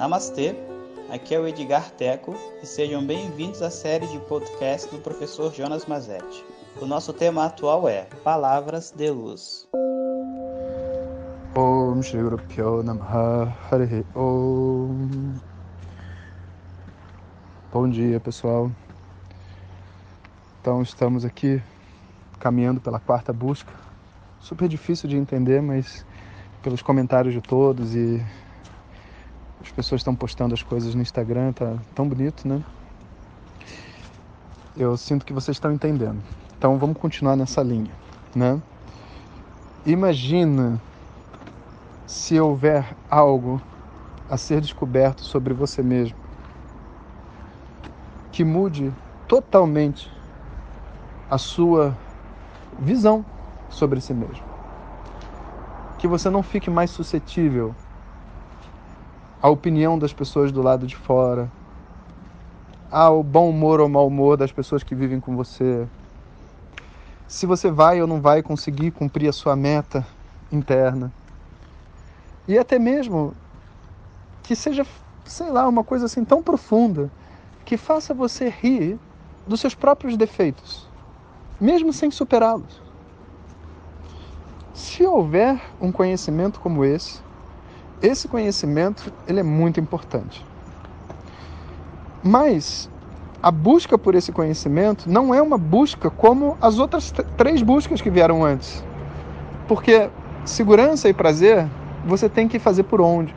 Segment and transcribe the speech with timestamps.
[0.00, 0.56] Namastê,
[1.12, 5.84] aqui é o Edgar Teco e sejam bem-vindos à série de podcast do professor Jonas
[5.84, 6.42] Mazetti.
[6.80, 9.68] O nosso tema atual é Palavras de Luz.
[11.54, 12.40] Om Shri Guru
[14.14, 15.34] Om
[17.70, 18.72] Bom dia pessoal
[20.62, 21.62] Então estamos aqui
[22.38, 23.70] caminhando pela quarta busca
[24.40, 26.06] Super difícil de entender, mas
[26.62, 28.24] pelos comentários de todos e
[29.62, 32.62] as pessoas estão postando as coisas no Instagram, tá tão bonito, né?
[34.76, 36.22] Eu sinto que vocês estão entendendo.
[36.56, 37.90] Então vamos continuar nessa linha,
[38.34, 38.60] né?
[39.84, 40.80] Imagina
[42.06, 43.60] se houver algo
[44.28, 46.16] a ser descoberto sobre você mesmo
[48.32, 48.92] que mude
[49.28, 50.10] totalmente
[51.30, 51.96] a sua
[52.78, 53.24] visão
[53.68, 54.44] sobre si mesmo.
[55.98, 57.74] Que você não fique mais suscetível
[59.42, 61.50] à opinião das pessoas do lado de fora,
[62.90, 65.86] ao bom humor ou mau humor das pessoas que vivem com você.
[67.26, 70.06] Se você vai ou não vai conseguir cumprir a sua meta
[70.50, 71.12] interna.
[72.48, 73.34] E até mesmo
[74.42, 74.84] que seja,
[75.24, 77.10] sei lá, uma coisa assim tão profunda
[77.64, 78.98] que faça você rir
[79.46, 80.88] dos seus próprios defeitos,
[81.60, 82.82] mesmo sem superá-los.
[84.74, 87.20] Se houver um conhecimento como esse,
[88.02, 90.44] esse conhecimento ele é muito importante.
[92.22, 92.90] Mas
[93.42, 98.10] a busca por esse conhecimento não é uma busca como as outras três buscas que
[98.10, 98.84] vieram antes.
[99.66, 100.10] Porque
[100.44, 101.66] segurança e prazer
[102.04, 103.34] você tem que fazer por onde?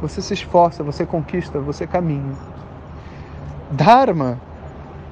[0.00, 2.34] Você se esforça, você conquista, você caminha.
[3.70, 4.40] Dharma,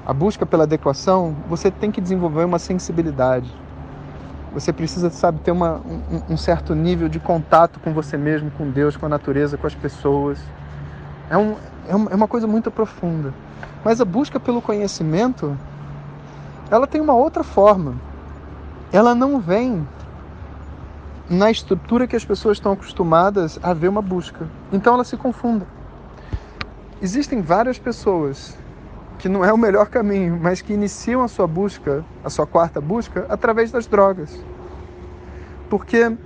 [0.07, 3.51] a busca pela adequação, você tem que desenvolver uma sensibilidade.
[4.55, 8.71] Você precisa, sabe, ter uma, um, um, certo nível de contato com você mesmo, com
[8.71, 10.39] Deus, com a natureza, com as pessoas.
[11.29, 11.57] É, um,
[11.89, 13.35] é uma coisa muito profunda.
[13.85, 15.59] Mas a busca pelo conhecimento,
[16.71, 17.97] ela tem uma outra forma.
[18.93, 19.87] Ela não vem
[21.29, 24.49] na estrutura que as pessoas estão acostumadas a ver uma busca.
[24.73, 25.67] Então ela se confunda.
[27.03, 28.57] Existem várias pessoas
[29.19, 32.81] que não é o melhor caminho, mas que iniciam a sua busca, a sua quarta
[32.81, 34.39] busca, através das drogas.
[35.71, 36.17] Porque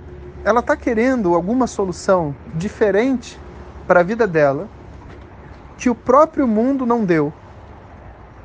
[0.43, 3.39] ela está querendo alguma solução diferente
[3.87, 4.67] para a vida dela,
[5.77, 7.33] que o próprio mundo não deu,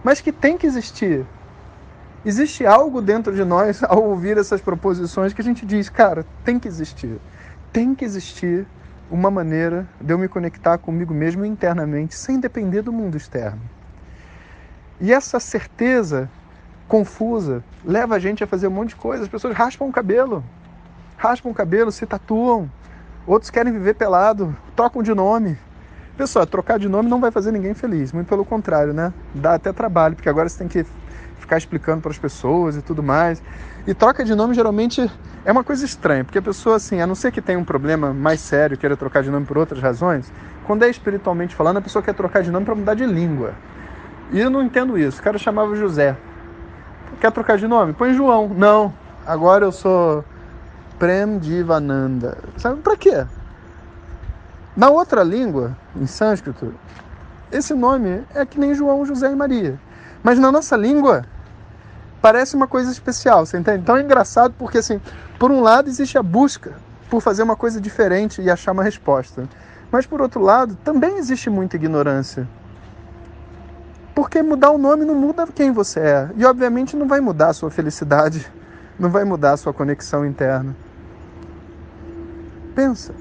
[0.03, 1.27] mas que tem que existir.
[2.25, 6.59] Existe algo dentro de nós ao ouvir essas proposições que a gente diz, cara, tem
[6.59, 7.19] que existir.
[7.73, 8.67] Tem que existir
[9.11, 13.61] uma maneira de eu me conectar comigo mesmo internamente, sem depender do mundo externo.
[15.01, 16.31] E essa certeza
[16.87, 19.25] confusa leva a gente a fazer um monte de coisa.
[19.25, 20.45] As pessoas raspam o cabelo,
[21.17, 22.71] raspam o cabelo, se tatuam.
[23.27, 25.59] Outros querem viver pelado, trocam de nome.
[26.17, 29.13] Pessoal, trocar de nome não vai fazer ninguém feliz, muito pelo contrário, né?
[29.35, 30.87] Dá até trabalho, porque agora você tem que
[31.41, 33.43] ficar explicando para as pessoas e tudo mais.
[33.87, 35.11] E troca de nome geralmente
[35.45, 38.15] é uma coisa estranha, porque a pessoa, assim, a não ser que tenha um problema
[38.15, 40.33] mais sério, queira trocar de nome por outras razões,
[40.67, 43.55] quando é espiritualmente falando, a pessoa quer trocar de nome para mudar de língua.
[44.35, 45.21] E eu não entendo isso.
[45.21, 46.17] O cara chamava José.
[47.21, 47.93] Quer trocar de nome?
[47.93, 48.49] Põe João.
[48.49, 48.93] Não.
[49.25, 50.25] Agora eu sou
[50.99, 52.37] Prem Divananda.
[52.57, 53.25] Sabe para quê?
[54.77, 56.75] Na outra língua, em sânscrito,
[57.53, 59.79] esse nome é que nem João, José e Maria.
[60.21, 61.25] Mas na nossa língua,
[62.21, 63.83] parece uma coisa especial, você entende?
[63.83, 65.01] Então é engraçado porque, assim,
[65.39, 66.73] por um lado existe a busca
[67.09, 69.49] por fazer uma coisa diferente e achar uma resposta.
[69.93, 72.49] Mas por outro lado, também existe muita ignorância.
[74.25, 76.31] Porque mudar o nome não muda quem você é.
[76.35, 78.51] E obviamente não vai mudar a sua felicidade,
[78.99, 80.75] não vai mudar a sua conexão interna.
[82.75, 83.15] Pensa.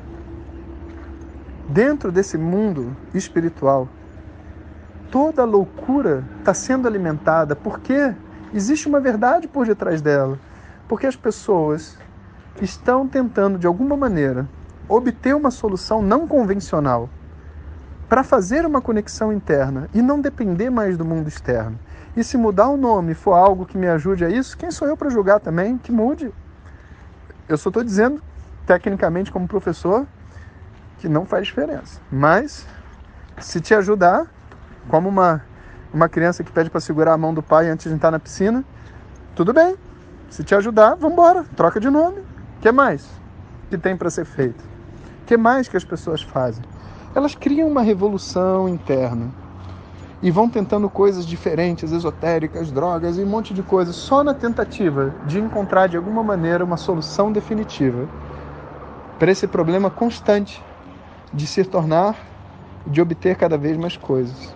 [1.68, 3.90] Dentro desse mundo espiritual,
[5.12, 8.14] toda loucura está sendo alimentada porque
[8.54, 10.40] existe uma verdade por detrás dela.
[10.88, 11.98] Porque as pessoas
[12.62, 14.48] estão tentando, de alguma maneira,
[14.88, 17.10] obter uma solução não convencional
[18.14, 21.80] para fazer uma conexão interna e não depender mais do mundo externo.
[22.16, 24.96] E se mudar o nome for algo que me ajude a isso, quem sou eu
[24.96, 25.80] para julgar também?
[25.80, 26.32] Que mude.
[27.50, 28.22] Eu só estou dizendo,
[28.68, 30.06] tecnicamente, como professor,
[31.00, 32.00] que não faz diferença.
[32.12, 32.68] Mas,
[33.40, 34.28] se te ajudar,
[34.90, 35.44] como uma,
[35.92, 38.64] uma criança que pede para segurar a mão do pai antes de entrar na piscina,
[39.36, 39.76] tudo bem.
[40.30, 42.20] Se te ajudar, vamos embora, troca de nome.
[42.20, 43.10] O que mais
[43.72, 44.64] que tem para ser feito?
[45.24, 46.64] O que mais que as pessoas fazem?
[47.16, 49.30] Elas criam uma revolução interna
[50.22, 55.14] e vão tentando coisas diferentes, esotéricas, drogas e um monte de coisas, só na tentativa
[55.26, 58.08] de encontrar de alguma maneira uma solução definitiva
[59.20, 60.64] para esse problema constante
[61.34, 62.16] de se tornar
[62.88, 64.56] de obter cada vez mais coisas.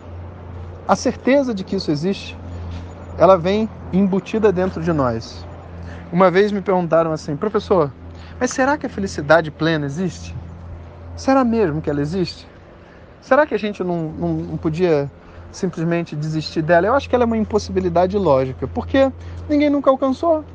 [0.88, 2.38] A certeza de que isso existe,
[3.18, 5.46] ela vem embutida dentro de nós.
[6.12, 7.92] Uma vez me perguntaram assim, professor,
[8.40, 10.34] mas será que a felicidade plena existe?
[11.18, 12.48] Será mesmo que ela existe?
[13.20, 15.12] Será que a gente não, não, não podia
[15.52, 16.88] simplesmente desistir dela?
[16.88, 19.12] Eu acho que ela é uma impossibilidade lógica, porque
[19.50, 20.46] ninguém nunca alcançou.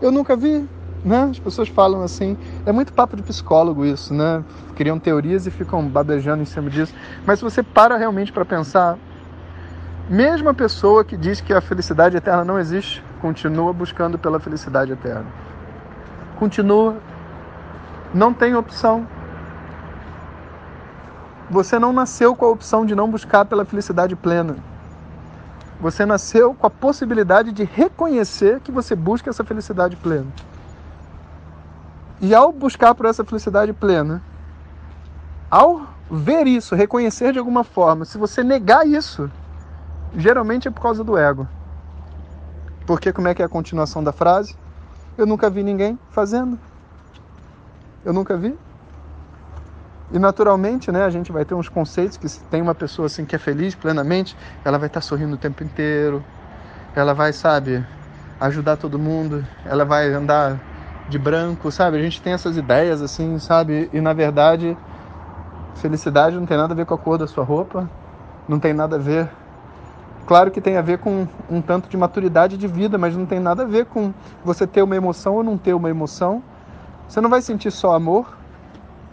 [0.00, 0.66] Eu nunca vi,
[1.04, 1.28] né?
[1.30, 4.42] As pessoas falam assim, é muito papo de psicólogo isso, né?
[4.74, 6.94] Criam teorias e ficam babejando em cima disso.
[7.26, 8.98] Mas se você para realmente para pensar,
[10.08, 14.92] mesmo a pessoa que diz que a felicidade eterna não existe, continua buscando pela felicidade
[14.92, 15.26] eterna.
[16.38, 16.96] Continua.
[18.14, 19.06] Não tem opção.
[21.48, 24.56] Você não nasceu com a opção de não buscar pela felicidade plena.
[25.80, 30.26] Você nasceu com a possibilidade de reconhecer que você busca essa felicidade plena.
[32.20, 34.22] E ao buscar por essa felicidade plena,
[35.50, 39.30] ao ver isso, reconhecer de alguma forma, se você negar isso,
[40.16, 41.46] geralmente é por causa do ego.
[42.86, 44.56] Porque como é que é a continuação da frase?
[45.18, 46.58] Eu nunca vi ninguém fazendo.
[48.04, 48.56] Eu nunca vi.
[50.12, 53.24] E naturalmente, né, a gente vai ter uns conceitos que se tem uma pessoa assim
[53.24, 56.24] que é feliz plenamente, ela vai estar sorrindo o tempo inteiro.
[56.94, 57.84] Ela vai, sabe,
[58.40, 60.60] ajudar todo mundo, ela vai andar
[61.08, 61.98] de branco, sabe?
[61.98, 63.90] A gente tem essas ideias assim, sabe?
[63.92, 64.76] E na verdade,
[65.76, 67.88] felicidade não tem nada a ver com a cor da sua roupa,
[68.48, 69.28] não tem nada a ver
[70.26, 73.38] Claro que tem a ver com um tanto de maturidade de vida, mas não tem
[73.38, 74.12] nada a ver com
[74.44, 76.42] você ter uma emoção ou não ter uma emoção.
[77.08, 78.35] Você não vai sentir só amor,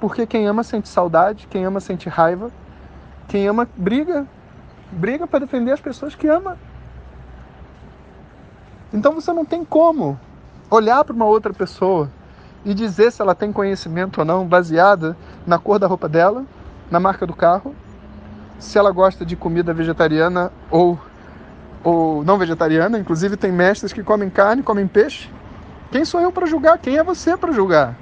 [0.04, 2.52] porque quem ama sente saudade, quem ama sente raiva,
[3.26, 4.28] quem ama briga,
[4.92, 6.58] briga para defender as pessoas que ama.
[8.94, 10.20] Então você não tem como
[10.70, 12.12] olhar para uma outra pessoa
[12.66, 15.16] e dizer se ela tem conhecimento ou não baseada
[15.48, 16.44] na cor da roupa dela,
[16.92, 17.74] na marca do carro,
[18.60, 21.00] se ela gosta de comida vegetariana ou,
[21.82, 23.00] ou não vegetariana.
[23.00, 25.32] Inclusive, tem mestres que comem carne, comem peixe.
[25.94, 26.78] Quem sou eu para julgar?
[26.78, 27.96] Quem é você para julgar?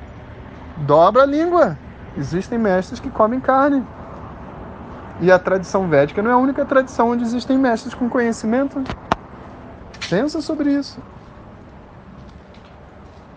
[0.78, 1.78] Dobra a língua.
[2.18, 3.86] Existem mestres que comem carne.
[5.20, 8.84] E a tradição védica não é a única tradição onde existem mestres com conhecimento.
[10.10, 11.00] Pensa sobre isso.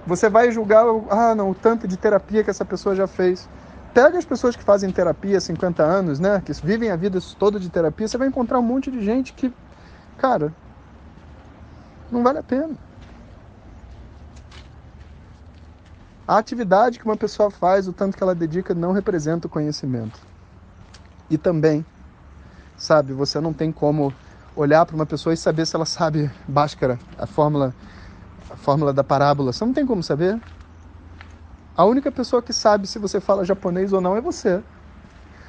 [0.07, 3.49] Você vai julgar, ah, não, o tanto de terapia que essa pessoa já fez.
[3.95, 6.43] Pega as pessoas que fazem terapia há 50 anos, né?
[6.45, 9.53] Que vivem a vida toda de terapia, você vai encontrar um monte de gente que,
[10.19, 10.53] cara,
[12.11, 12.71] não vale a pena.
[16.27, 20.19] A atividade que uma pessoa faz, o tanto que ela dedica, não representa o conhecimento.
[21.29, 21.85] E também,
[22.79, 24.15] sabe, você não tem como
[24.57, 27.75] olhar para uma pessoa e saber se ela sabe Bhaskara, a fórmula,
[28.49, 29.53] a fórmula da parábola.
[29.53, 30.41] Você não tem como saber.
[31.77, 34.63] A única pessoa que sabe se você fala japonês ou não é você.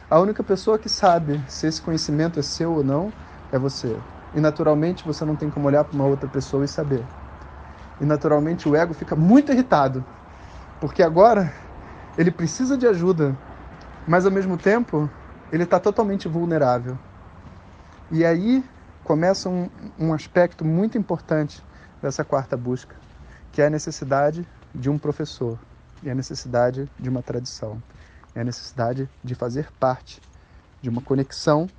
[0.09, 3.13] A única pessoa que sabe se esse conhecimento é seu ou não
[3.49, 3.95] é você.
[4.33, 7.05] E naturalmente você não tem como olhar para uma outra pessoa e saber.
[8.01, 10.03] E naturalmente o ego fica muito irritado,
[10.79, 11.53] porque agora
[12.17, 13.35] ele precisa de ajuda,
[14.07, 15.09] mas ao mesmo tempo
[15.51, 16.97] ele está totalmente vulnerável.
[18.11, 18.63] E aí
[19.03, 19.69] começa um,
[19.99, 21.63] um aspecto muito importante
[22.01, 22.95] dessa quarta busca,
[23.51, 25.57] que é a necessidade de um professor
[26.03, 27.81] e a necessidade de uma tradição,
[28.33, 30.21] é a necessidade de fazer parte
[30.81, 31.69] de uma conexão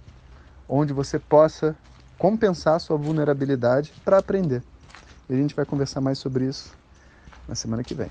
[0.68, 1.76] onde você possa
[2.18, 4.62] compensar sua vulnerabilidade para aprender.
[5.28, 6.74] E a gente vai conversar mais sobre isso
[7.46, 8.10] na semana que vem.